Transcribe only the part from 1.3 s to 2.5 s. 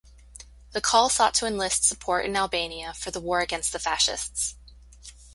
to enlist support in